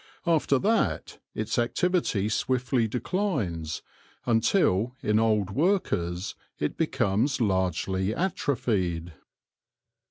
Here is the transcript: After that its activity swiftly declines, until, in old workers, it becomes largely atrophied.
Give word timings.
After 0.25 0.57
that 0.57 1.19
its 1.35 1.59
activity 1.59 2.27
swiftly 2.27 2.87
declines, 2.87 3.83
until, 4.25 4.95
in 5.03 5.19
old 5.19 5.51
workers, 5.51 6.33
it 6.57 6.75
becomes 6.75 7.39
largely 7.39 8.11
atrophied. 8.11 9.13